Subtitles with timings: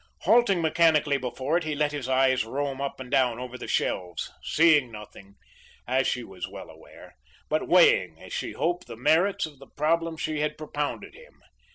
[0.21, 4.31] Halting mechanically before it, he let his eyes roam up and down over the shelves,
[4.41, 5.35] seeing nothing,
[5.87, 7.13] as she was well aware,
[7.49, 11.43] but weighing, as she hoped, the merits of the problem she had propounded him.